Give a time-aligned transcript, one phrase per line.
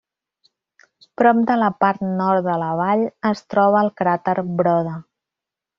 [1.21, 4.99] Prop de la part nord de la vall es troba el cràter Broda.